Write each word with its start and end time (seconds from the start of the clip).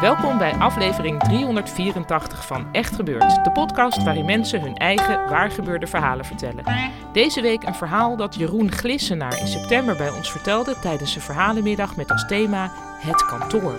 Welkom 0.00 0.38
bij 0.38 0.52
aflevering 0.52 1.20
384 1.20 2.46
van 2.46 2.66
Echt 2.72 2.94
Gebeurd, 2.94 3.44
de 3.44 3.50
podcast 3.52 4.02
waarin 4.02 4.24
mensen 4.24 4.60
hun 4.60 4.76
eigen 4.76 5.28
waargebeurde 5.28 5.86
verhalen 5.86 6.24
vertellen. 6.24 6.64
Deze 7.12 7.40
week 7.40 7.62
een 7.62 7.74
verhaal 7.74 8.16
dat 8.16 8.34
Jeroen 8.34 8.72
Glissenaar 8.72 9.38
in 9.38 9.46
september 9.46 9.96
bij 9.96 10.10
ons 10.10 10.30
vertelde 10.30 10.78
tijdens 10.80 11.14
een 11.14 11.20
verhalenmiddag 11.20 11.96
met 11.96 12.10
als 12.10 12.26
thema 12.26 12.70
Het 12.98 13.24
kantoor. 13.24 13.78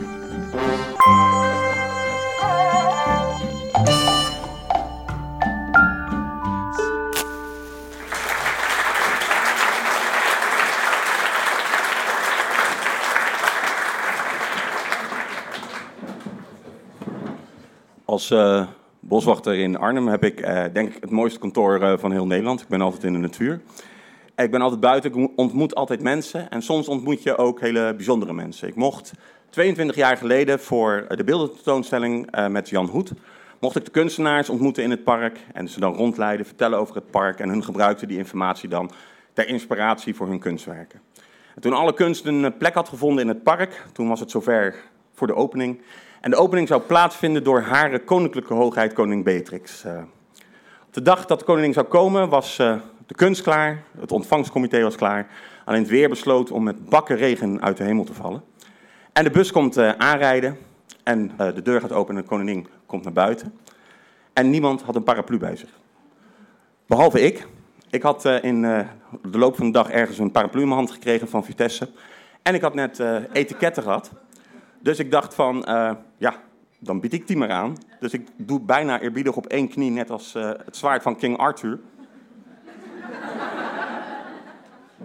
Uh, 18.32 18.68
boswachter 19.00 19.54
in 19.56 19.78
Arnhem 19.78 20.08
heb 20.08 20.24
ik 20.24 20.42
uh, 20.42 20.64
denk 20.74 20.96
ik 20.96 21.02
het 21.02 21.10
mooiste 21.10 21.40
kantoor 21.40 21.82
uh, 21.82 21.94
van 21.98 22.12
heel 22.12 22.26
Nederland. 22.26 22.62
Ik 22.62 22.68
ben 22.68 22.82
altijd 22.82 23.04
in 23.04 23.14
de 23.14 23.20
natuur. 23.20 23.62
Ik 24.36 24.52
ben 24.52 24.62
altijd 24.62 24.80
buiten, 24.80 25.14
ik 25.14 25.30
ontmoet 25.36 25.76
altijd 25.76 26.02
mensen. 26.02 26.50
En 26.50 26.62
soms 26.62 26.88
ontmoet 26.88 27.24
je 27.24 27.38
ook 27.38 27.60
hele 27.60 27.94
bijzondere 27.96 28.34
mensen. 28.34 28.68
Ik 28.68 28.76
mocht 28.76 29.12
22 29.50 29.96
jaar 29.96 30.18
geleden 30.18 30.60
voor 30.60 31.06
de 31.16 31.24
beeldententoonstelling 31.24 32.48
met 32.50 32.70
Jan 32.70 32.88
Hoed... 32.88 33.14
mocht 33.60 33.76
ik 33.76 33.86
de 33.86 33.92
kunstenaars 33.92 34.50
ontmoeten 34.50 34.84
in 34.84 34.90
het 34.90 35.04
park 35.04 35.40
en 35.54 35.68
ze 35.68 35.80
dan 35.80 35.94
rondleiden, 35.94 36.46
vertellen 36.46 36.80
over 36.80 36.96
het 36.96 37.12
park... 37.12 37.40
en 37.40 37.50
hun 37.50 37.64
gebruikten 37.64 38.08
die 38.08 38.18
informatie 38.18 38.70
dan 38.70 38.92
ter 39.34 39.48
inspiratie 39.48 40.16
voor 40.16 40.28
hun 40.28 40.40
kunstwerken. 40.40 41.02
En 41.56 41.62
toen 41.62 41.74
alle 41.74 41.94
kunst 41.94 42.26
een 42.26 42.58
plek 42.58 42.74
had 42.74 42.90
gevonden 42.90 43.24
in 43.24 43.30
het 43.30 43.44
park, 43.44 43.86
toen 43.94 44.08
was 44.08 44.20
het 44.20 44.32
zover 44.32 44.76
voor 45.14 45.28
de 45.28 45.36
opening... 45.36 45.82
En 46.22 46.32
de 46.32 46.38
opening 46.38 46.68
zou 46.68 46.82
plaatsvinden 46.82 47.44
door 47.44 47.62
Hare 47.62 48.00
Koninklijke 48.00 48.54
Hoogheid 48.54 48.94
Koning 48.94 49.24
Beatrix. 49.24 49.86
Uh, 49.86 49.98
op 50.88 50.94
de 50.94 51.02
dag 51.02 51.26
dat 51.26 51.40
de 51.40 51.46
koningin 51.46 51.74
zou 51.74 51.86
komen 51.86 52.30
was 52.30 52.60
uh, 52.60 52.76
de 53.08 53.14
kunst 53.14 53.42
klaar, 53.42 53.84
het 54.00 54.12
ontvangstcomité 54.12 54.82
was 54.82 54.96
klaar. 54.96 55.28
Alleen 55.66 55.82
het 55.82 55.90
weer 55.90 56.10
besloot 56.10 56.52
om 56.52 56.64
met 56.64 56.90
bakken 56.90 57.16
regen 57.16 57.62
uit 57.62 57.78
de 57.78 57.84
hemel 57.84 58.04
te 58.04 58.14
vallen. 58.14 58.44
En 59.14 59.24
de 59.24 59.30
bus 59.30 59.52
komt 59.52 59.78
uh, 59.78 59.92
aanrijden 59.98 60.58
en 61.04 61.32
de 61.38 61.62
deur 61.62 61.82
gaat 61.82 61.92
open 61.92 62.16
en 62.16 62.22
de 62.22 62.28
koningin 62.28 62.68
komt 62.86 63.04
naar 63.04 63.14
buiten. 63.14 63.60
En 64.34 64.50
niemand 64.50 64.82
had 64.82 64.96
een 64.96 65.04
paraplu 65.04 65.38
bij 65.38 65.56
zich. 65.56 65.70
Behalve 66.88 67.22
ik. 67.22 67.48
Ik 67.90 68.02
had 68.02 68.26
in 68.26 68.62
de 69.22 69.38
loop 69.38 69.56
van 69.56 69.66
de 69.66 69.72
dag 69.72 69.90
ergens 69.90 70.18
een 70.18 70.32
paraplu 70.32 70.62
in 70.62 70.68
mijn 70.68 70.80
hand 70.80 70.92
gekregen 70.92 71.28
van 71.28 71.46
Vitesse. 71.46 71.90
En 72.42 72.56
ik 72.56 72.62
had 72.62 72.74
net 72.74 73.04
etiketten 73.32 73.84
gehad. 73.84 74.12
Dus 74.80 75.00
ik 75.00 75.12
dacht 75.12 75.34
van, 75.34 75.66
dan 76.84 77.00
bied 77.00 77.14
ik 77.14 77.28
die 77.28 77.38
maar 77.38 77.50
aan. 77.50 77.78
Dus 78.00 78.14
ik 78.14 78.28
doe 78.38 78.60
bijna 78.60 79.02
eerbiedig 79.02 79.36
op 79.36 79.46
één 79.46 79.68
knie, 79.70 79.92
net 79.92 80.10
als 80.10 80.36
uh, 80.36 80.50
het 80.66 80.78
zwaard 80.78 81.04
van 81.04 81.16
King 81.16 81.38
Arthur. 81.38 81.80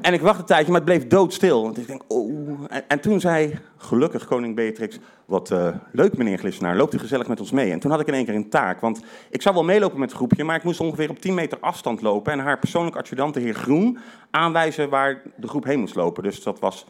en 0.00 0.12
ik 0.12 0.20
wacht 0.20 0.38
een 0.38 0.44
tijdje, 0.44 0.72
maar 0.72 0.80
het 0.80 0.90
bleef 0.90 1.06
doodstil. 1.06 1.62
Want 1.62 1.78
ik 1.78 1.86
denk, 1.86 2.02
oh. 2.06 2.64
En, 2.68 2.88
en 2.88 3.00
toen 3.00 3.20
zei 3.20 3.58
gelukkig 3.76 4.26
koning 4.26 4.54
Beatrix, 4.54 4.98
wat 5.24 5.50
uh, 5.50 5.68
leuk 5.92 6.16
meneer 6.16 6.38
Glissenaar, 6.38 6.76
loopt 6.76 6.94
u 6.94 6.98
gezellig 6.98 7.28
met 7.28 7.40
ons 7.40 7.50
mee. 7.50 7.70
En 7.72 7.78
toen 7.78 7.90
had 7.90 8.00
ik 8.00 8.06
in 8.06 8.14
één 8.14 8.24
keer 8.24 8.34
een 8.34 8.50
taak, 8.50 8.80
want 8.80 9.00
ik 9.30 9.42
zou 9.42 9.54
wel 9.54 9.64
meelopen 9.64 9.98
met 9.98 10.08
het 10.08 10.18
groepje, 10.18 10.44
maar 10.44 10.56
ik 10.56 10.64
moest 10.64 10.80
ongeveer 10.80 11.10
op 11.10 11.18
10 11.18 11.34
meter 11.34 11.58
afstand 11.60 12.00
lopen. 12.02 12.32
En 12.32 12.38
haar 12.38 12.58
persoonlijk 12.58 12.96
adjudant, 12.96 13.34
de 13.34 13.40
heer 13.40 13.54
Groen, 13.54 13.98
aanwijzen 14.30 14.88
waar 14.88 15.22
de 15.36 15.48
groep 15.48 15.64
heen 15.64 15.80
moest 15.80 15.94
lopen. 15.94 16.22
Dus 16.22 16.42
dat 16.42 16.58
was 16.58 16.86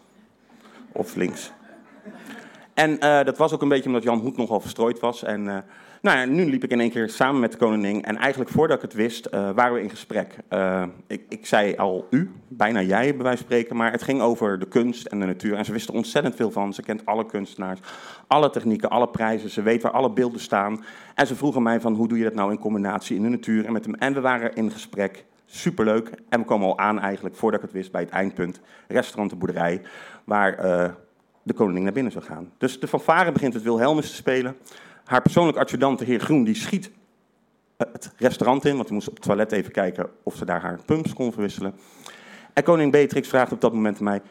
of 0.92 1.14
links 1.14 1.53
en 2.76 2.91
uh, 2.91 3.25
dat 3.25 3.38
was 3.38 3.53
ook 3.53 3.62
een 3.62 3.69
beetje 3.69 3.87
omdat 3.87 4.03
Jan 4.03 4.19
Hoed 4.19 4.37
nogal 4.37 4.60
verstrooid 4.60 5.00
was. 5.00 5.22
En 5.22 5.41
uh, 5.41 5.56
nou 6.03 6.19
ja, 6.19 6.25
nu 6.25 6.50
liep 6.50 6.64
ik 6.64 6.70
in 6.70 6.81
één 6.81 6.91
keer 6.91 7.09
samen 7.09 7.41
met 7.41 7.53
de 7.53 7.59
koningin. 7.59 8.04
En 8.04 8.16
eigenlijk 8.16 8.50
voordat 8.50 8.76
ik 8.76 8.82
het 8.82 8.94
wist, 8.94 9.28
uh, 9.34 9.50
waren 9.50 9.75
we 9.75 9.82
in 9.82 9.91
gesprek. 9.91 10.37
Ik, 11.06 11.22
ik, 11.28 11.47
zei 11.47 11.76
al 11.76 12.06
u, 12.10 12.31
bijna 12.48 12.82
jij 12.82 13.15
bij 13.15 13.22
wijze 13.22 13.42
spreken. 13.42 13.76
Maar 13.76 13.92
het 13.92 14.03
ging 14.03 14.20
over 14.20 14.59
de 14.59 14.69
kunst 14.69 15.06
en 15.06 15.20
de 15.20 15.26
natuur. 15.26 15.56
En 15.56 15.65
ze 15.65 15.72
wist 15.72 15.88
er 15.88 15.94
ontzettend 15.94 16.34
veel 16.34 16.50
van. 16.50 16.75
Ze 16.75 16.82
kent 16.82 17.06
alle 17.06 17.26
kunstenaars, 17.26 17.81
alle 18.26 18.50
technieken, 18.50 18.91
alle 18.91 19.09
prijzen. 19.09 19.50
Ze 19.50 19.62
weet 19.62 19.82
waar 19.82 19.92
alle 19.92 20.10
beelden 20.10 20.41
staan. 20.41 20.84
En 21.15 21.26
ze 21.26 21.34
vroegen 21.34 21.62
mij 21.62 21.81
van 21.81 21.94
hoe 21.94 22.09
doe 22.09 22.19
je 22.19 22.25
dat 22.25 22.34
nou 22.34 22.50
in 22.50 22.59
combinatie 22.59 23.16
in 23.16 23.22
de 23.22 23.28
natuur 23.28 23.65
en 23.65 23.72
met 23.72 23.84
hem. 23.84 23.94
En 23.94 24.15
we 24.15 24.20
waren 24.20 24.54
in 24.54 24.70
gesprek. 24.70 25.25
Superleuk. 25.47 26.10
En 26.28 26.41
we 26.41 26.47
komen 26.47 26.66
al 26.66 26.78
aan 26.78 27.00
eigenlijk, 27.00 27.34
voordat 27.34 27.60
ik 27.60 27.66
het 27.66 27.76
wist, 27.76 27.92
bij 27.92 28.00
het 28.00 28.10
eindpunt. 28.10 28.60
Restaurant 28.88 29.31
de 29.31 29.36
Boerderij. 29.36 29.82
Waar 30.25 30.94
de 31.46 31.52
koning 31.52 31.84
naar 31.84 31.92
binnen 31.92 32.12
zou 32.12 32.24
gaan. 32.24 32.52
Dus 32.58 32.80
de 32.80 32.88
fanfare 32.88 33.32
begint 33.32 33.54
het 33.54 33.62
Wilhelmus 33.62 34.10
te 34.10 34.14
spelen. 34.14 34.56
Haar 35.04 35.22
persoonlijk 35.22 35.58
adjudant, 35.58 35.98
de 35.98 36.04
heer 36.04 36.20
Groen, 36.20 36.44
die 36.44 36.54
schiet 36.54 36.90
eh, 37.76 37.86
het 37.92 38.12
restaurant 38.16 38.64
in, 38.64 38.74
want 38.74 38.84
hij 38.84 38.94
moest 38.94 39.08
op 39.08 39.14
het 39.14 39.22
toilet 39.22 39.52
even 39.52 39.72
kijken 39.72 40.10
of 40.22 40.36
ze 40.36 40.44
daar 40.44 40.60
haar 40.60 40.78
pumps 40.86 41.12
kon 41.12 41.32
verwisselen. 41.32 41.74
En 42.52 42.62
koning 42.62 42.92
Beatrix 42.92 43.28
vraagt 43.28 43.52
op 43.52 43.60
dat 43.60 43.72
moment 43.72 44.00
mij, 44.00 44.22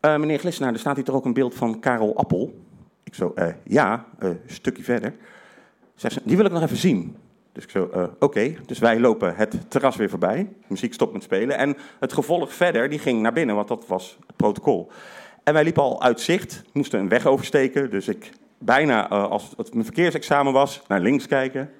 uh, 0.00 0.16
meneer 0.16 0.38
Glissenaar, 0.38 0.72
er 0.72 0.78
staat 0.78 0.96
hier 0.96 1.04
toch 1.04 1.14
ook 1.14 1.24
een 1.24 1.32
beeld 1.32 1.54
van 1.54 1.80
Karel 1.80 2.16
Appel? 2.16 2.54
Ik 3.04 3.14
zo, 3.14 3.32
uh, 3.36 3.46
ja, 3.64 4.06
een 4.18 4.40
stukje 4.46 4.82
verder. 4.82 5.14
Zegt 5.94 6.14
ze, 6.14 6.20
die 6.24 6.36
wil 6.36 6.46
ik 6.46 6.52
nog 6.52 6.62
even 6.62 6.76
zien. 6.76 7.16
Dus 7.52 7.64
ik 7.64 7.70
zo, 7.70 8.10
oké. 8.18 8.54
Dus 8.66 8.78
wij 8.78 9.00
lopen 9.00 9.36
het 9.36 9.70
terras 9.70 9.96
weer 9.96 10.10
voorbij. 10.10 10.48
Muziek 10.66 10.94
stopt 10.94 11.12
met 11.12 11.22
spelen. 11.22 11.58
En 11.58 11.76
het 12.00 12.12
gevolg 12.12 12.52
verder, 12.52 12.88
die 12.88 12.98
ging 12.98 13.22
naar 13.22 13.32
binnen, 13.32 13.54
want 13.54 13.68
dat 13.68 13.86
was 13.86 14.18
het 14.26 14.36
protocol. 14.36 14.90
En 15.44 15.52
wij 15.52 15.64
liepen 15.64 15.82
al 15.82 16.02
uit 16.02 16.20
zicht, 16.20 16.62
moesten 16.72 17.00
een 17.00 17.08
weg 17.08 17.26
oversteken. 17.26 17.90
Dus 17.90 18.08
ik 18.08 18.30
bijna, 18.58 19.12
uh, 19.12 19.30
als 19.30 19.52
het 19.56 19.72
mijn 19.72 19.84
verkeersexamen 19.84 20.52
was, 20.52 20.82
naar 20.88 21.00
links 21.00 21.26
kijken, 21.26 21.70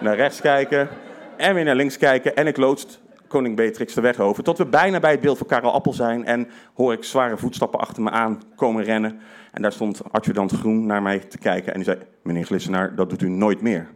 naar 0.00 0.16
rechts 0.16 0.40
kijken 0.40 0.88
en 1.36 1.54
weer 1.54 1.64
naar 1.64 1.74
links 1.74 1.98
kijken. 1.98 2.36
En 2.36 2.46
ik 2.46 2.56
loodst 2.56 3.00
koning 3.26 3.56
Beatrix 3.56 3.94
de 3.94 4.00
weg 4.00 4.18
over. 4.18 4.44
Tot 4.44 4.58
we 4.58 4.66
bijna 4.66 5.00
bij 5.00 5.10
het 5.10 5.20
beeld 5.20 5.38
van 5.38 5.46
Karel 5.46 5.72
Appel 5.72 5.92
zijn. 5.92 6.24
En 6.24 6.48
hoor 6.74 6.92
ik 6.92 7.04
zware 7.04 7.36
voetstappen 7.36 7.80
achter 7.80 8.02
me 8.02 8.10
aan 8.10 8.42
komen 8.56 8.84
rennen. 8.84 9.20
En 9.52 9.62
daar 9.62 9.72
stond 9.72 10.00
adjudant 10.10 10.52
Groen 10.52 10.86
naar 10.86 11.02
mij 11.02 11.18
te 11.18 11.38
kijken. 11.38 11.72
En 11.72 11.80
die 11.80 11.84
zei, 11.84 11.98
meneer 12.22 12.44
Glissenaar, 12.44 12.94
dat 12.94 13.10
doet 13.10 13.22
u 13.22 13.28
nooit 13.28 13.60
meer. 13.60 13.88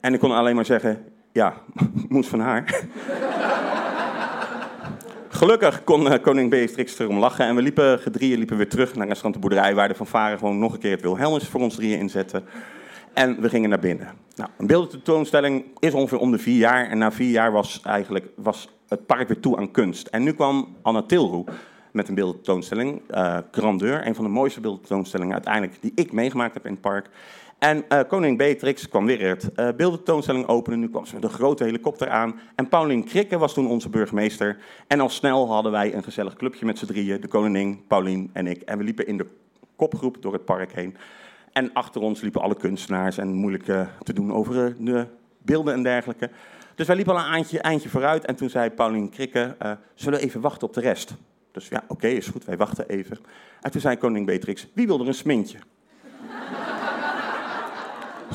En 0.00 0.14
ik 0.14 0.20
kon 0.20 0.32
alleen 0.32 0.54
maar 0.54 0.64
zeggen, 0.64 1.04
ja, 1.32 1.54
moet 2.08 2.26
van 2.26 2.40
haar. 2.40 2.80
Gelukkig 5.36 5.84
kon 5.84 6.06
uh, 6.06 6.14
koning 6.22 6.50
Beatrix 6.50 6.98
erom 6.98 7.18
lachen 7.18 7.46
en 7.46 7.54
we 7.54 7.62
liepen 7.62 7.98
gedrieën 7.98 8.38
liepen 8.38 8.56
weer 8.56 8.68
terug 8.68 8.94
naar 8.94 9.06
restaurant 9.06 9.34
de 9.34 9.40
boerderij 9.40 9.74
waar 9.74 9.88
de 9.88 9.94
fanfare 9.94 10.38
gewoon 10.38 10.58
nog 10.58 10.72
een 10.72 10.78
keer 10.78 10.90
het 10.90 11.00
Wilhelmus 11.00 11.48
voor 11.48 11.60
ons 11.60 11.74
drieën 11.74 11.98
inzette. 11.98 12.42
En 13.14 13.40
we 13.40 13.48
gingen 13.48 13.68
naar 13.68 13.78
binnen. 13.78 14.08
Nou, 14.34 14.50
een 14.58 14.66
beeldententoonstelling 14.66 15.64
is 15.78 15.92
ongeveer 15.92 16.18
om 16.18 16.30
de 16.30 16.38
vier 16.38 16.56
jaar 16.56 16.88
en 16.88 16.98
na 16.98 17.12
vier 17.12 17.30
jaar 17.30 17.52
was 17.52 17.80
eigenlijk 17.82 18.28
was 18.36 18.68
het 18.88 19.06
park 19.06 19.28
weer 19.28 19.40
toe 19.40 19.56
aan 19.56 19.70
kunst. 19.70 20.06
En 20.06 20.22
nu 20.22 20.32
kwam 20.32 20.76
Anna 20.82 21.02
Tilroe 21.02 21.44
met 21.92 22.08
een 22.08 22.14
beeldententoonstelling, 22.14 23.00
uh, 23.10 23.38
Grandeur, 23.50 24.06
een 24.06 24.14
van 24.14 24.24
de 24.24 24.30
mooiste 24.30 24.60
beeldententoonstellingen 24.60 25.32
uiteindelijk 25.32 25.76
die 25.80 25.92
ik 25.94 26.12
meegemaakt 26.12 26.54
heb 26.54 26.66
in 26.66 26.72
het 26.72 26.80
park. 26.80 27.08
En 27.58 27.84
uh, 27.88 28.00
koning 28.08 28.38
Beatrix 28.38 28.88
kwam 28.88 29.06
weer 29.06 29.28
het 29.28 29.50
uh, 29.56 29.68
beeldentoonstelling 29.76 30.46
openen. 30.46 30.80
Nu 30.80 30.88
kwam 30.88 31.06
ze 31.06 31.14
met 31.14 31.24
een 31.24 31.30
grote 31.30 31.64
helikopter 31.64 32.08
aan. 32.08 32.40
En 32.54 32.68
Paulien 32.68 33.04
Krikke 33.04 33.38
was 33.38 33.54
toen 33.54 33.68
onze 33.68 33.88
burgemeester. 33.88 34.58
En 34.86 35.00
al 35.00 35.08
snel 35.08 35.48
hadden 35.52 35.72
wij 35.72 35.94
een 35.94 36.02
gezellig 36.02 36.34
clubje 36.34 36.66
met 36.66 36.78
z'n 36.78 36.86
drieën. 36.86 37.20
De 37.20 37.28
koningin, 37.28 37.86
Paulien 37.86 38.30
en 38.32 38.46
ik. 38.46 38.62
En 38.62 38.78
we 38.78 38.84
liepen 38.84 39.06
in 39.06 39.16
de 39.16 39.26
kopgroep 39.76 40.16
door 40.20 40.32
het 40.32 40.44
park 40.44 40.72
heen. 40.72 40.96
En 41.52 41.72
achter 41.72 42.00
ons 42.00 42.20
liepen 42.20 42.40
alle 42.40 42.56
kunstenaars 42.56 43.18
en 43.18 43.32
moeilijk 43.32 43.64
te 44.02 44.12
doen 44.12 44.32
over 44.32 44.76
de 44.78 45.06
beelden 45.42 45.74
en 45.74 45.82
dergelijke. 45.82 46.30
Dus 46.74 46.86
wij 46.86 46.96
liepen 46.96 47.14
al 47.14 47.20
een 47.20 47.32
eindje, 47.32 47.60
eindje 47.60 47.88
vooruit. 47.88 48.24
En 48.24 48.36
toen 48.36 48.50
zei 48.50 48.70
Paulien 48.70 49.10
Krikke, 49.10 49.56
zullen 49.94 50.18
we 50.18 50.24
even 50.24 50.40
wachten 50.40 50.68
op 50.68 50.74
de 50.74 50.80
rest? 50.80 51.14
Dus 51.52 51.68
ja, 51.68 51.84
oké, 51.88 52.06
is 52.06 52.28
goed, 52.28 52.44
wij 52.44 52.56
wachten 52.56 52.88
even. 52.88 53.18
En 53.60 53.70
toen 53.70 53.80
zei 53.80 53.96
koning 53.96 54.26
Beatrix, 54.26 54.68
wie 54.74 54.86
wil 54.86 55.00
er 55.00 55.06
een 55.06 55.14
smintje? 55.14 55.58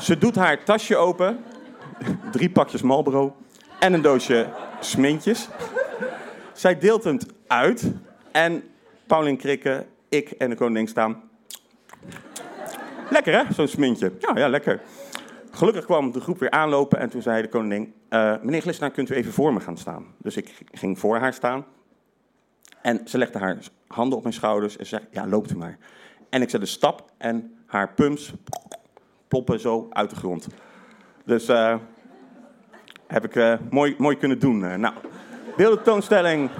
Ze 0.00 0.18
doet 0.18 0.34
haar 0.34 0.64
tasje 0.64 0.96
open. 0.96 1.44
Drie 2.30 2.50
pakjes 2.50 2.82
Marlboro. 2.82 3.36
En 3.78 3.92
een 3.92 4.02
doosje 4.02 4.46
smintjes. 4.80 5.48
Zij 6.52 6.78
deelt 6.78 7.04
het 7.04 7.26
uit. 7.46 7.92
En 8.32 8.62
Paulien 9.06 9.36
Krikke, 9.36 9.86
ik 10.08 10.30
en 10.30 10.50
de 10.50 10.56
koningin 10.56 10.88
staan. 10.88 11.22
Lekker 13.10 13.38
hè, 13.38 13.52
zo'n 13.52 13.68
smintje. 13.68 14.12
Ja, 14.18 14.36
ja, 14.36 14.48
lekker. 14.48 14.80
Gelukkig 15.50 15.84
kwam 15.84 16.12
de 16.12 16.20
groep 16.20 16.38
weer 16.38 16.50
aanlopen 16.50 16.98
en 16.98 17.10
toen 17.10 17.22
zei 17.22 17.42
de 17.42 17.48
koningin... 17.48 17.94
Uh, 18.10 18.34
meneer 18.42 18.62
Glissenaar, 18.62 18.90
kunt 18.90 19.10
u 19.10 19.14
even 19.14 19.32
voor 19.32 19.52
me 19.52 19.60
gaan 19.60 19.76
staan? 19.76 20.06
Dus 20.18 20.36
ik 20.36 20.62
ging 20.72 20.98
voor 20.98 21.16
haar 21.16 21.32
staan. 21.32 21.64
En 22.82 23.00
ze 23.04 23.18
legde 23.18 23.38
haar 23.38 23.58
handen 23.86 24.16
op 24.16 24.22
mijn 24.22 24.34
schouders 24.34 24.76
en 24.76 24.86
zei, 24.86 25.02
ja, 25.10 25.26
loopt 25.26 25.50
u 25.50 25.56
maar. 25.56 25.78
En 26.30 26.42
ik 26.42 26.50
zette 26.50 26.66
stap 26.66 27.10
en 27.18 27.54
haar 27.66 27.94
pumps 27.94 28.34
ploppen 29.32 29.60
zo 29.60 29.86
uit 29.90 30.10
de 30.10 30.16
grond. 30.16 30.46
Dus 31.24 31.48
uh, 31.48 31.76
heb 33.06 33.24
ik 33.24 33.34
uh, 33.34 33.54
mooi, 33.70 33.94
mooi 33.98 34.16
kunnen 34.16 34.38
doen. 34.38 34.60
Uh, 34.60 34.74
nou, 34.74 34.94
beeldentoonstelling 35.56 36.50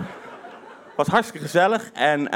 was 0.97 1.07
hartstikke 1.07 1.47
gezellig 1.47 1.91
en 1.93 2.33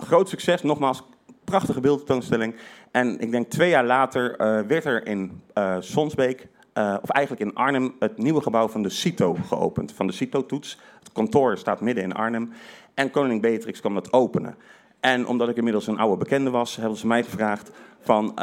groot 0.00 0.28
succes. 0.28 0.62
Nogmaals, 0.62 1.02
prachtige 1.44 1.80
beeldtentoonstelling. 1.80 2.54
En 2.90 3.18
ik 3.18 3.30
denk 3.30 3.50
twee 3.50 3.70
jaar 3.70 3.84
later 3.84 4.36
eh, 4.36 4.60
werd 4.60 4.84
er 4.84 5.06
in 5.06 5.42
Sonsbeek, 5.78 6.48
of 6.74 7.10
eigenlijk 7.10 7.50
in 7.50 7.54
Arnhem, 7.54 7.94
het 7.98 8.18
nieuwe 8.18 8.40
gebouw 8.40 8.68
van 8.68 8.82
de 8.82 8.90
CITO 8.90 9.36
geopend. 9.46 9.92
Van 9.92 10.06
de 10.06 10.12
CITO-toets. 10.12 10.78
Het 10.98 11.12
kantoor 11.12 11.58
staat 11.58 11.80
midden 11.80 12.04
in 12.04 12.12
Arnhem. 12.12 12.52
En 12.94 13.10
koningin 13.10 13.40
Beatrix 13.40 13.80
kwam 13.80 13.94
dat 13.94 14.12
openen. 14.12 14.56
En 15.00 15.26
omdat 15.26 15.48
ik 15.48 15.56
inmiddels 15.56 15.86
een 15.86 15.98
oude 15.98 16.16
bekende 16.16 16.50
was, 16.50 16.76
hebben 16.76 16.98
ze 16.98 17.06
mij 17.06 17.22
gevraagd 17.22 17.70
van... 18.00 18.34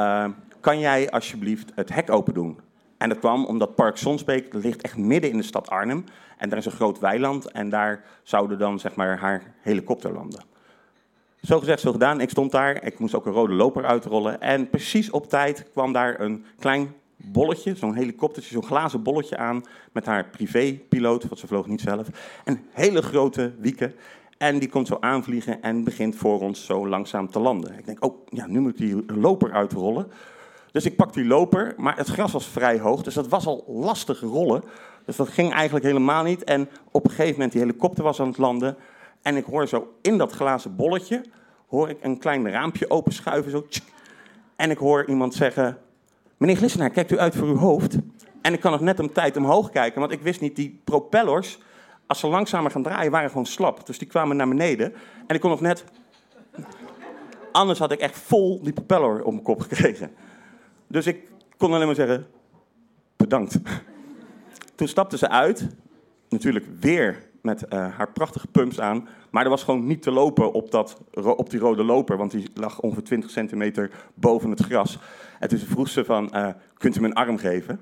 kan 0.65 0.79
jij 0.79 1.09
alsjeblieft 1.11 1.71
het 1.75 1.93
hek 1.93 2.11
open 2.11 2.33
doen? 2.33 2.59
En 2.97 3.09
dat 3.09 3.19
kwam 3.19 3.45
omdat 3.45 3.75
Park 3.75 3.97
Sonsbeek 3.97 4.53
ligt 4.53 4.81
echt 4.81 4.97
midden 4.97 5.31
in 5.31 5.37
de 5.37 5.43
stad 5.43 5.69
Arnhem. 5.69 6.03
En 6.37 6.49
daar 6.49 6.57
is 6.57 6.65
een 6.65 6.71
groot 6.71 6.99
weiland 6.99 7.51
en 7.51 7.69
daar 7.69 8.03
zouden 8.23 8.59
dan 8.59 8.79
zeg 8.79 8.95
maar 8.95 9.19
haar 9.19 9.53
helikopter 9.61 10.13
landen. 10.13 10.43
Zo 11.41 11.59
gezegd, 11.59 11.79
zo 11.79 11.91
gedaan. 11.91 12.21
Ik 12.21 12.29
stond 12.29 12.51
daar, 12.51 12.83
ik 12.83 12.99
moest 12.99 13.15
ook 13.15 13.25
een 13.25 13.31
rode 13.31 13.53
loper 13.53 13.85
uitrollen. 13.85 14.41
En 14.41 14.69
precies 14.69 15.09
op 15.09 15.29
tijd 15.29 15.71
kwam 15.71 15.93
daar 15.93 16.19
een 16.19 16.45
klein 16.59 16.93
bolletje, 17.17 17.75
zo'n 17.75 17.95
helikoptertje, 17.95 18.53
zo'n 18.53 18.65
glazen 18.65 19.03
bolletje 19.03 19.37
aan 19.37 19.63
met 19.91 20.05
haar 20.05 20.25
privépiloot, 20.29 21.27
want 21.27 21.39
ze 21.39 21.47
vloog 21.47 21.67
niet 21.67 21.81
zelf. 21.81 22.07
Een 22.45 22.59
hele 22.71 23.01
grote 23.01 23.53
wieken. 23.59 23.95
En 24.37 24.59
die 24.59 24.69
komt 24.69 24.87
zo 24.87 24.97
aanvliegen 24.99 25.61
en 25.61 25.83
begint 25.83 26.15
voor 26.15 26.39
ons 26.39 26.65
zo 26.65 26.87
langzaam 26.87 27.29
te 27.29 27.39
landen. 27.39 27.77
Ik 27.77 27.85
denk, 27.85 28.05
oh 28.05 28.25
ja, 28.29 28.47
nu 28.47 28.59
moet 28.59 28.71
ik 28.71 28.77
die 28.77 29.03
loper 29.19 29.51
uitrollen. 29.51 30.07
Dus 30.75 30.85
ik 30.85 30.95
pak 30.95 31.13
die 31.13 31.25
loper, 31.25 31.73
maar 31.77 31.97
het 31.97 32.07
gras 32.07 32.31
was 32.31 32.47
vrij 32.47 32.79
hoog, 32.79 33.03
dus 33.03 33.13
dat 33.13 33.27
was 33.27 33.45
al 33.45 33.63
lastig 33.67 34.21
rollen. 34.21 34.63
Dus 35.05 35.15
dat 35.15 35.29
ging 35.29 35.53
eigenlijk 35.53 35.85
helemaal 35.85 36.23
niet. 36.23 36.43
En 36.43 36.69
op 36.91 37.03
een 37.03 37.09
gegeven 37.09 37.31
moment, 37.31 37.51
die 37.51 37.61
helikopter 37.61 38.03
was 38.03 38.19
aan 38.19 38.27
het 38.27 38.37
landen. 38.37 38.77
En 39.21 39.35
ik 39.35 39.45
hoor 39.45 39.67
zo 39.67 39.93
in 40.01 40.17
dat 40.17 40.31
glazen 40.31 40.75
bolletje, 40.75 41.23
hoor 41.67 41.89
ik 41.89 41.97
een 42.01 42.17
klein 42.17 42.49
raampje 42.49 42.89
openschuiven. 42.89 43.51
Zo, 43.51 43.65
en 44.55 44.71
ik 44.71 44.77
hoor 44.77 45.05
iemand 45.05 45.33
zeggen, 45.33 45.77
meneer 46.37 46.55
Glissenaar, 46.55 46.89
kijkt 46.89 47.11
u 47.11 47.19
uit 47.19 47.35
voor 47.35 47.47
uw 47.47 47.57
hoofd? 47.57 47.97
En 48.41 48.53
ik 48.53 48.59
kan 48.59 48.71
nog 48.71 48.81
net 48.81 48.99
om 48.99 49.13
tijd 49.13 49.37
omhoog 49.37 49.69
kijken, 49.69 49.99
want 49.99 50.11
ik 50.11 50.21
wist 50.21 50.41
niet, 50.41 50.55
die 50.55 50.81
propellers, 50.83 51.59
als 52.07 52.19
ze 52.19 52.27
langzamer 52.27 52.71
gaan 52.71 52.83
draaien, 52.83 53.11
waren 53.11 53.29
gewoon 53.29 53.45
slap. 53.45 53.85
Dus 53.85 53.97
die 53.97 54.07
kwamen 54.07 54.37
naar 54.37 54.47
beneden. 54.47 54.93
En 55.27 55.35
ik 55.35 55.41
kon 55.41 55.49
nog 55.49 55.61
net... 55.61 55.83
Anders 57.51 57.79
had 57.79 57.91
ik 57.91 57.99
echt 57.99 58.17
vol 58.17 58.63
die 58.63 58.73
propeller 58.73 59.23
op 59.23 59.31
mijn 59.31 59.43
kop 59.43 59.61
gekregen. 59.61 60.11
Dus 60.87 61.07
ik 61.07 61.31
kon 61.57 61.73
alleen 61.73 61.85
maar 61.85 61.95
zeggen, 61.95 62.25
bedankt. 63.17 63.59
Toen 64.75 64.87
stapte 64.87 65.17
ze 65.17 65.29
uit, 65.29 65.67
natuurlijk 66.29 66.65
weer 66.79 67.23
met 67.41 67.63
uh, 67.63 67.97
haar 67.97 68.11
prachtige 68.11 68.47
pumps 68.47 68.79
aan. 68.79 69.07
Maar 69.31 69.43
er 69.43 69.49
was 69.49 69.63
gewoon 69.63 69.85
niet 69.85 70.01
te 70.01 70.11
lopen 70.11 70.53
op, 70.53 70.71
dat, 70.71 71.01
op 71.13 71.49
die 71.49 71.59
rode 71.59 71.83
loper, 71.83 72.17
want 72.17 72.31
die 72.31 72.49
lag 72.53 72.79
ongeveer 72.79 73.03
20 73.03 73.29
centimeter 73.29 73.91
boven 74.13 74.49
het 74.49 74.61
gras. 74.61 74.97
En 75.39 75.47
toen 75.47 75.59
vroeg 75.59 75.87
ze 75.87 76.05
van, 76.05 76.29
uh, 76.33 76.47
kunt 76.77 76.95
u 76.95 77.01
me 77.01 77.07
een 77.07 77.13
arm 77.13 77.37
geven? 77.37 77.79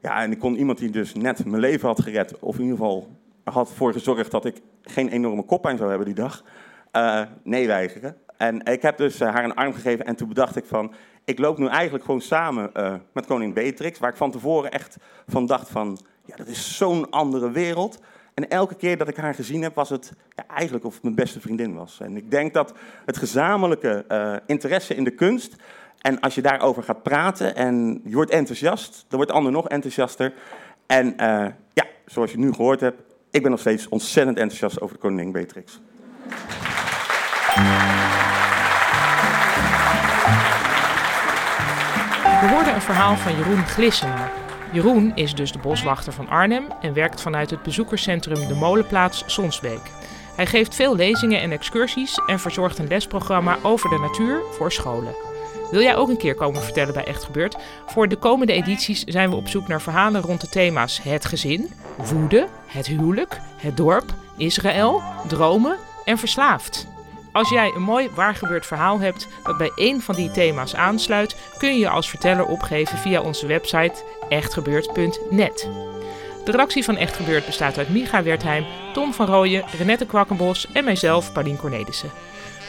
Ja, 0.00 0.22
en 0.22 0.32
ik 0.32 0.38
kon 0.38 0.56
iemand 0.56 0.78
die 0.78 0.90
dus 0.90 1.14
net 1.14 1.44
mijn 1.44 1.60
leven 1.60 1.88
had 1.88 2.02
gered, 2.02 2.38
of 2.38 2.54
in 2.54 2.62
ieder 2.62 2.76
geval 2.76 3.08
had 3.44 3.72
voor 3.72 3.92
gezorgd 3.92 4.30
dat 4.30 4.44
ik 4.44 4.60
geen 4.82 5.08
enorme 5.08 5.42
koppijn 5.42 5.76
zou 5.76 5.88
hebben 5.88 6.06
die 6.06 6.16
dag, 6.16 6.44
uh, 6.92 7.22
nee 7.42 7.66
weigeren. 7.66 8.16
En 8.36 8.64
ik 8.64 8.82
heb 8.82 8.96
dus 8.96 9.20
haar 9.20 9.44
een 9.44 9.54
arm 9.54 9.72
gegeven 9.72 10.06
en 10.06 10.16
toen 10.16 10.28
bedacht 10.28 10.56
ik 10.56 10.64
van, 10.64 10.94
ik 11.24 11.38
loop 11.38 11.58
nu 11.58 11.66
eigenlijk 11.66 12.04
gewoon 12.04 12.20
samen 12.20 12.70
uh, 12.74 12.94
met 13.12 13.26
koning 13.26 13.54
Beatrix, 13.54 13.98
waar 13.98 14.10
ik 14.10 14.16
van 14.16 14.30
tevoren 14.30 14.70
echt 14.70 14.96
van 15.26 15.46
dacht 15.46 15.68
van, 15.68 15.98
ja, 16.24 16.36
dat 16.36 16.46
is 16.46 16.76
zo'n 16.76 17.10
andere 17.10 17.50
wereld. 17.50 18.00
En 18.34 18.48
elke 18.48 18.74
keer 18.74 18.98
dat 18.98 19.08
ik 19.08 19.16
haar 19.16 19.34
gezien 19.34 19.62
heb, 19.62 19.74
was 19.74 19.88
het 19.88 20.12
ja, 20.36 20.46
eigenlijk 20.46 20.84
of 20.84 20.94
het 20.94 21.02
mijn 21.02 21.14
beste 21.14 21.40
vriendin 21.40 21.74
was. 21.74 22.00
En 22.00 22.16
ik 22.16 22.30
denk 22.30 22.54
dat 22.54 22.72
het 23.04 23.16
gezamenlijke 23.16 24.04
uh, 24.08 24.36
interesse 24.46 24.94
in 24.94 25.04
de 25.04 25.10
kunst, 25.10 25.56
en 26.00 26.20
als 26.20 26.34
je 26.34 26.42
daarover 26.42 26.82
gaat 26.82 27.02
praten 27.02 27.56
en 27.56 28.00
je 28.04 28.14
wordt 28.14 28.30
enthousiast, 28.30 29.04
dan 29.08 29.16
wordt 29.16 29.30
de 29.30 29.36
ander 29.36 29.52
nog 29.52 29.68
enthousiaster. 29.68 30.32
En 30.86 31.14
ja, 31.72 31.84
zoals 32.06 32.30
je 32.30 32.38
nu 32.38 32.52
gehoord 32.52 32.80
hebt, 32.80 33.02
ik 33.30 33.42
ben 33.42 33.50
nog 33.50 33.60
steeds 33.60 33.88
ontzettend 33.88 34.38
enthousiast 34.38 34.80
over 34.80 34.94
de 34.94 35.00
koningin 35.00 35.32
Beatrix. 35.32 35.80
We 42.40 42.48
hoorden 42.50 42.74
een 42.74 42.80
verhaal 42.80 43.16
van 43.16 43.36
Jeroen 43.36 43.66
Glissenaar. 43.66 44.32
Jeroen 44.72 45.12
is 45.14 45.34
dus 45.34 45.52
de 45.52 45.58
boswachter 45.58 46.12
van 46.12 46.28
Arnhem 46.28 46.66
en 46.80 46.92
werkt 46.92 47.20
vanuit 47.20 47.50
het 47.50 47.62
bezoekerscentrum 47.62 48.48
De 48.48 48.54
Molenplaats 48.54 49.22
Sonsbeek. 49.26 49.80
Hij 50.36 50.46
geeft 50.46 50.74
veel 50.74 50.96
lezingen 50.96 51.40
en 51.40 51.52
excursies 51.52 52.20
en 52.26 52.40
verzorgt 52.40 52.78
een 52.78 52.88
lesprogramma 52.88 53.58
over 53.62 53.90
de 53.90 53.98
natuur 53.98 54.40
voor 54.50 54.72
scholen. 54.72 55.14
Wil 55.70 55.80
jij 55.80 55.96
ook 55.96 56.08
een 56.08 56.16
keer 56.16 56.34
komen 56.34 56.62
vertellen 56.62 56.94
bij 56.94 57.04
Echt 57.04 57.24
Gebeurd? 57.24 57.56
Voor 57.86 58.08
de 58.08 58.16
komende 58.16 58.52
edities 58.52 59.04
zijn 59.04 59.30
we 59.30 59.36
op 59.36 59.48
zoek 59.48 59.68
naar 59.68 59.82
verhalen 59.82 60.20
rond 60.20 60.40
de 60.40 60.48
thema's 60.48 61.02
het 61.02 61.24
gezin, 61.24 61.72
woede, 61.96 62.46
het 62.66 62.86
huwelijk, 62.86 63.40
het 63.56 63.76
dorp, 63.76 64.14
Israël, 64.36 65.02
dromen 65.26 65.76
en 66.04 66.18
verslaafd. 66.18 66.93
Als 67.34 67.48
jij 67.48 67.72
een 67.74 67.82
mooi 67.82 68.10
waargebeurd 68.14 68.66
verhaal 68.66 69.00
hebt 69.00 69.28
dat 69.42 69.56
bij 69.56 69.72
één 69.74 70.00
van 70.00 70.14
die 70.14 70.30
thema's 70.30 70.74
aansluit, 70.74 71.36
kun 71.58 71.72
je 71.72 71.78
je 71.78 71.88
als 71.88 72.08
verteller 72.08 72.46
opgeven 72.46 72.98
via 72.98 73.20
onze 73.20 73.46
website 73.46 74.04
echtgebeurd.net. 74.28 75.68
De 76.44 76.50
redactie 76.50 76.84
van 76.84 76.96
Echt 76.96 77.16
Gebeurd 77.16 77.46
bestaat 77.46 77.78
uit 77.78 77.88
Micha 77.88 78.22
Wertheim, 78.22 78.64
Tom 78.92 79.14
van 79.14 79.26
Rooyen, 79.26 79.64
Renette 79.78 80.06
Kwakkenbos 80.06 80.66
en 80.72 80.84
mijzelf, 80.84 81.32
Paulien 81.32 81.56
Cornelissen. 81.56 82.10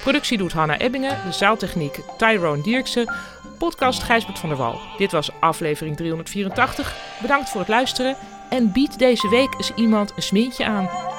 Productie 0.02 0.38
doet 0.38 0.54
Hanna 0.54 0.78
Ebbingen, 0.78 1.18
de 1.26 1.32
zaaltechniek 1.32 2.00
Tyrone 2.18 2.62
Dierksen, 2.62 3.14
podcast 3.58 4.04
Gijsbert 4.04 4.40
van 4.40 4.50
der 4.50 4.58
Wal. 4.58 4.80
Dit 4.98 5.12
was 5.12 5.30
aflevering 5.40 5.96
384. 5.96 6.96
Bedankt 7.22 7.50
voor 7.50 7.60
het 7.60 7.70
luisteren 7.70 8.16
en 8.50 8.72
bied 8.72 9.00
deze 9.00 9.30
week 9.30 9.54
eens 9.58 9.72
iemand 9.76 10.14
een 10.16 10.24
smintje 10.24 10.66
aan. 10.66 11.15